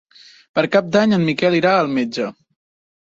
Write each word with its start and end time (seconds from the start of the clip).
Per 0.59 0.61
Cap 0.75 0.87
d'Any 0.95 1.13
en 1.17 1.25
Miquel 1.27 1.57
irà 1.57 1.73
al 1.81 1.91
metge. 1.99 2.31